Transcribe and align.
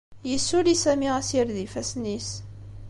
Yessuli 0.31 0.75
Sami 0.83 1.07
asired 1.17 1.51
n 1.57 1.61
yifassen-is. 1.63 2.29